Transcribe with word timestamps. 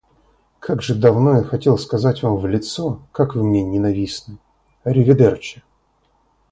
Как 0.59 0.81
же 0.81 0.95
давно 0.95 1.35
я 1.37 1.43
хотел 1.43 1.77
сказать 1.77 2.23
вам 2.23 2.37
в 2.37 2.47
лицо, 2.47 3.03
как 3.11 3.35
вы 3.35 3.43
мне 3.43 3.61
ненавистны. 3.61 4.39
Аривидерчи! 4.83 5.61